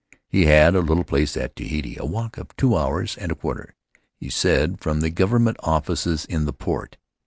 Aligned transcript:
He 0.27 0.45
had 0.45 0.73
a 0.73 0.79
little 0.79 1.03
place 1.03 1.37
at 1.37 1.55
Tahiti, 1.55 1.95
a 1.95 2.05
walk 2.05 2.39
of 2.39 2.55
two 2.57 2.75
hours 2.75 3.15
and 3.19 3.31
a 3.31 3.35
quarter, 3.35 3.75
he 4.17 4.31
said, 4.31 4.79
from 4.81 5.01
the 5.01 5.11
government 5.11 5.57
offices 5.61 6.25
in 6.25 6.45
the 6.45 6.53
port. 6.53 6.97